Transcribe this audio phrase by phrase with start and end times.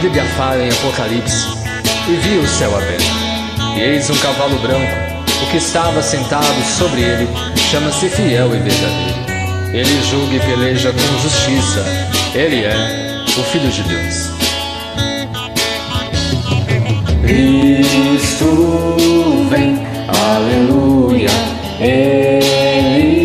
[0.00, 1.48] Bíblia fala em Apocalipse:
[2.08, 3.04] E vi o céu aberto,
[3.76, 4.92] e eis um cavalo branco.
[5.42, 7.28] O que estava sentado sobre ele
[7.70, 9.26] chama-se Fiel e Verdadeiro.
[9.72, 11.84] Ele julga e peleja com justiça.
[12.34, 14.30] Ele é o Filho de Deus.
[17.22, 18.96] Cristo
[19.50, 21.30] vem, aleluia.
[21.80, 23.18] Ele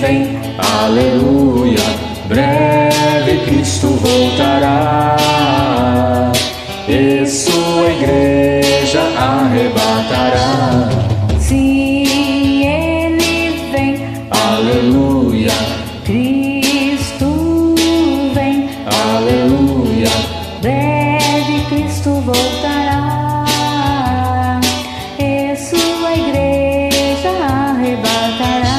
[0.00, 1.84] vem, aleluia.
[2.28, 5.27] Breve Cristo voltará
[6.88, 10.88] e sua igreja arrebatará.
[11.38, 11.54] Se
[12.64, 13.96] ele vem,
[14.30, 15.52] Aleluia,
[16.04, 17.74] Cristo
[18.32, 20.08] vem, aleluia.
[20.62, 23.04] breve Cristo voltará
[25.18, 28.72] e sua igreja arrebatará.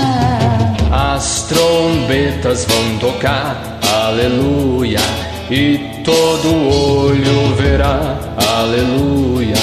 [1.15, 4.99] As trombetas vão tocar, aleluia,
[5.51, 8.17] e todo olho verá,
[8.57, 9.57] aleluia,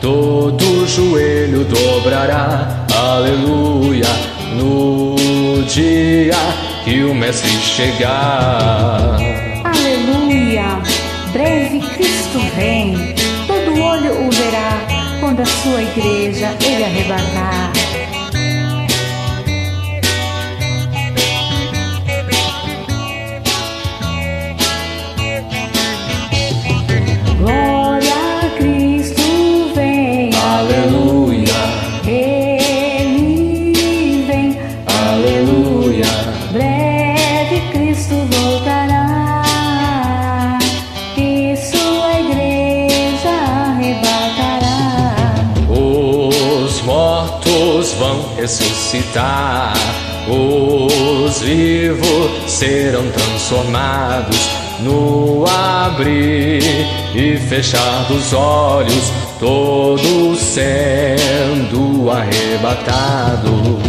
[0.00, 4.06] todo joelho dobrará, aleluia,
[4.56, 6.38] no dia
[6.84, 9.18] que o Mestre chegar.
[9.62, 10.80] Aleluia!
[11.34, 13.14] Breve Cristo vem,
[13.46, 14.80] todo olho o verá
[15.20, 17.72] quando a sua igreja ele arrebatar.
[48.36, 49.74] Ressuscitar,
[50.28, 56.62] os vivos serão transformados no abrir
[57.14, 63.79] e fechar dos olhos, todos sendo arrebatados.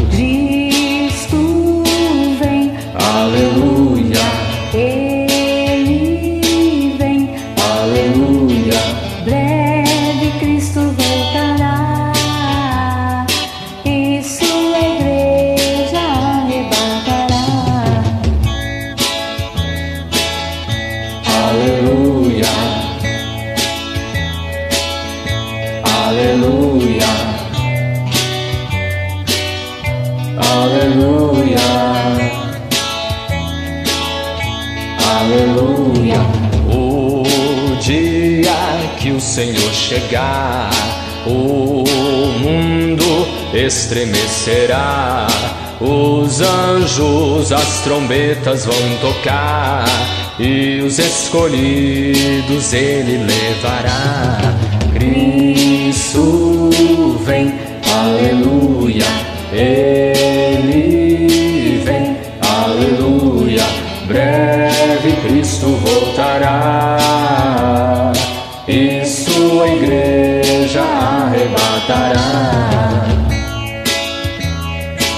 [26.11, 27.07] Aleluia,
[30.51, 31.57] aleluia,
[35.19, 36.21] aleluia.
[36.69, 37.23] O
[37.79, 38.51] dia
[38.99, 40.69] que o Senhor chegar,
[41.25, 41.85] o
[42.39, 45.27] mundo estremecerá.
[45.79, 49.85] Os anjos, as trombetas vão tocar
[50.37, 53.90] e os escolhidos ele levará.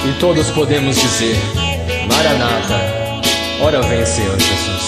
[0.06, 1.38] E todos podemos dizer:
[2.10, 2.80] Maranata,
[3.62, 4.83] ora vem Senhor Jesus.